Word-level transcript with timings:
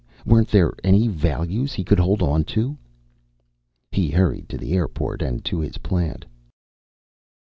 Weren't 0.25 0.47
there 0.47 0.73
any 0.83 1.07
values 1.07 1.73
he 1.73 1.83
could 1.83 1.99
hold 1.99 2.23
on 2.23 2.43
to? 2.45 2.75
He 3.91 4.09
hurried 4.09 4.49
to 4.49 4.57
the 4.57 4.73
airport 4.73 5.21
and 5.21 5.45
to 5.45 5.59
his 5.59 5.77
plant. 5.77 6.25